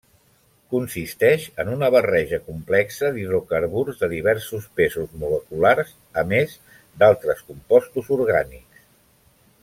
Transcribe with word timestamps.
Consisteix 0.75 1.43
en 1.63 1.67
una 1.73 1.89
barreja 1.95 2.39
complexa 2.47 3.11
d'hidrocarburs 3.17 3.99
de 4.03 4.09
diversos 4.15 4.65
pesos 4.81 5.13
moleculars, 5.25 5.91
a 6.23 6.27
més 6.35 6.55
d'altres 7.03 7.43
compostos 7.51 8.11
orgànics. 8.21 8.81